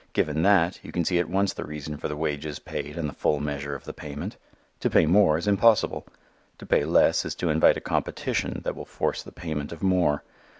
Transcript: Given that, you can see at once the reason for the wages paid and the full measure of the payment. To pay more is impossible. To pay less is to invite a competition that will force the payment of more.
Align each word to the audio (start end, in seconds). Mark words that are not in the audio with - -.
Given 0.13 0.41
that, 0.41 0.79
you 0.81 0.91
can 0.91 1.05
see 1.05 1.19
at 1.19 1.29
once 1.29 1.53
the 1.53 1.63
reason 1.63 1.95
for 1.97 2.07
the 2.07 2.17
wages 2.17 2.57
paid 2.57 2.97
and 2.97 3.07
the 3.07 3.13
full 3.13 3.39
measure 3.39 3.75
of 3.75 3.83
the 3.83 3.93
payment. 3.93 4.35
To 4.79 4.89
pay 4.89 5.05
more 5.05 5.37
is 5.37 5.47
impossible. 5.47 6.07
To 6.57 6.65
pay 6.65 6.85
less 6.85 7.23
is 7.23 7.35
to 7.35 7.51
invite 7.51 7.77
a 7.77 7.81
competition 7.81 8.61
that 8.63 8.75
will 8.75 8.85
force 8.85 9.21
the 9.21 9.31
payment 9.31 9.71
of 9.71 9.83
more. 9.83 10.23